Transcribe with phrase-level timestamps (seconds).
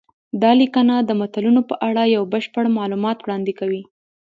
[0.41, 3.81] دا لیکنه د متلونو په اړه یو بشپړ معلومات وړاندې کوي